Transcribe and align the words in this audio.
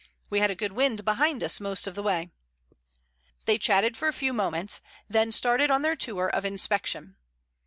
"We 0.31 0.39
had 0.39 0.49
a 0.49 0.55
good 0.55 0.71
wind 0.71 1.05
behind 1.05 1.43
us 1.43 1.59
most 1.59 1.85
of 1.85 1.93
the 1.93 2.01
way." 2.01 2.31
They 3.45 3.59
chatted 3.59 3.95
for 3.95 4.07
a 4.07 4.13
few 4.13 4.33
moments, 4.33 4.81
then 5.07 5.31
started 5.31 5.69
on 5.69 5.83
their 5.83 5.95
tour 5.95 6.27
of 6.27 6.43
inspection. 6.43 7.17